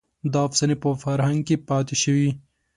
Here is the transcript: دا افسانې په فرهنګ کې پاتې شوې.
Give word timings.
دا 0.31 0.39
افسانې 0.47 0.75
په 0.83 0.89
فرهنګ 1.03 1.39
کې 1.47 1.55
پاتې 1.69 1.95
شوې. 2.03 2.29